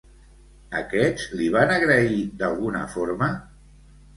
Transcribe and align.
Aquests 0.77 1.27
li 1.41 1.49
van 1.57 1.75
agrair 1.75 2.17
d'alguna 2.41 2.83
forma? 2.95 3.29